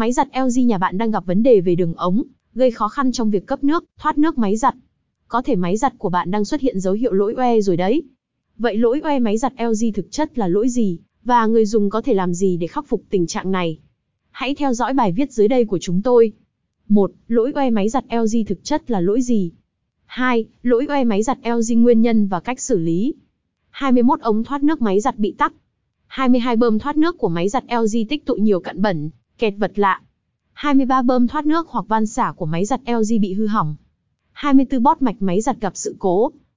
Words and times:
Máy 0.00 0.12
giặt 0.12 0.28
LG 0.34 0.66
nhà 0.66 0.78
bạn 0.78 0.98
đang 0.98 1.10
gặp 1.10 1.26
vấn 1.26 1.42
đề 1.42 1.60
về 1.60 1.74
đường 1.74 1.94
ống, 1.94 2.22
gây 2.54 2.70
khó 2.70 2.88
khăn 2.88 3.12
trong 3.12 3.30
việc 3.30 3.46
cấp 3.46 3.64
nước, 3.64 3.84
thoát 3.98 4.18
nước 4.18 4.38
máy 4.38 4.56
giặt. 4.56 4.74
Có 5.28 5.42
thể 5.42 5.56
máy 5.56 5.76
giặt 5.76 5.94
của 5.98 6.08
bạn 6.08 6.30
đang 6.30 6.44
xuất 6.44 6.60
hiện 6.60 6.80
dấu 6.80 6.94
hiệu 6.94 7.12
lỗi 7.12 7.34
oe 7.36 7.60
rồi 7.60 7.76
đấy. 7.76 8.02
Vậy 8.58 8.76
lỗi 8.76 9.00
oe 9.04 9.18
máy 9.18 9.38
giặt 9.38 9.52
LG 9.58 9.92
thực 9.94 10.10
chất 10.10 10.38
là 10.38 10.48
lỗi 10.48 10.68
gì, 10.68 10.98
và 11.24 11.46
người 11.46 11.66
dùng 11.66 11.90
có 11.90 12.02
thể 12.02 12.14
làm 12.14 12.34
gì 12.34 12.56
để 12.56 12.66
khắc 12.66 12.86
phục 12.88 13.02
tình 13.10 13.26
trạng 13.26 13.50
này? 13.50 13.78
Hãy 14.30 14.54
theo 14.54 14.72
dõi 14.72 14.94
bài 14.94 15.12
viết 15.12 15.32
dưới 15.32 15.48
đây 15.48 15.64
của 15.64 15.78
chúng 15.78 16.02
tôi. 16.02 16.32
1. 16.88 17.12
Lỗi 17.28 17.52
oe 17.54 17.70
máy 17.70 17.88
giặt 17.88 18.04
LG 18.10 18.44
thực 18.46 18.64
chất 18.64 18.90
là 18.90 19.00
lỗi 19.00 19.22
gì? 19.22 19.52
2. 20.04 20.44
Lỗi 20.62 20.86
oe 20.88 21.04
máy 21.04 21.22
giặt 21.22 21.38
LG 21.44 21.82
nguyên 21.82 22.02
nhân 22.02 22.26
và 22.26 22.40
cách 22.40 22.60
xử 22.60 22.78
lý. 22.78 23.14
21 23.70 24.20
ống 24.20 24.44
thoát 24.44 24.62
nước 24.62 24.82
máy 24.82 25.00
giặt 25.00 25.18
bị 25.18 25.34
tắc. 25.38 25.52
22 26.06 26.56
bơm 26.56 26.78
thoát 26.78 26.96
nước 26.96 27.18
của 27.18 27.28
máy 27.28 27.48
giặt 27.48 27.64
LG 27.68 28.08
tích 28.08 28.26
tụ 28.26 28.34
nhiều 28.34 28.60
cặn 28.60 28.82
bẩn, 28.82 29.10
kẹt 29.40 29.54
vật 29.58 29.72
lạ. 29.78 30.00
23 30.52 31.02
bơm 31.02 31.28
thoát 31.28 31.46
nước 31.46 31.68
hoặc 31.68 31.84
van 31.88 32.06
xả 32.06 32.32
của 32.36 32.46
máy 32.46 32.64
giặt 32.64 32.80
LG 32.86 33.20
bị 33.20 33.34
hư 33.34 33.46
hỏng. 33.46 33.76
24 34.32 34.82
bót 34.82 35.02
mạch 35.02 35.22
máy 35.22 35.40
giặt 35.40 35.60
gặp 35.60 35.76
sự 35.76 35.96
cố. 35.98 36.30